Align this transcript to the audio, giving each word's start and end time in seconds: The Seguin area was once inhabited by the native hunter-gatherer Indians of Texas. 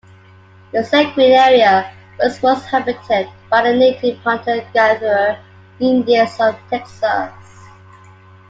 The 0.71 0.83
Seguin 0.83 1.31
area 1.31 1.93
was 2.17 2.41
once 2.41 2.63
inhabited 2.63 3.29
by 3.51 3.61
the 3.61 3.75
native 3.77 4.17
hunter-gatherer 4.23 5.37
Indians 5.79 6.35
of 6.39 6.57
Texas. 6.71 7.67